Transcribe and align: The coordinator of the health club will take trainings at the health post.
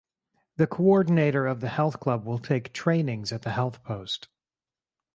The 0.57 0.65
coordinator 0.65 1.45
of 1.45 1.61
the 1.61 1.69
health 1.69 1.99
club 1.99 2.25
will 2.25 2.39
take 2.39 2.73
trainings 2.73 3.31
at 3.31 3.43
the 3.43 3.51
health 3.51 3.83
post. 3.83 4.29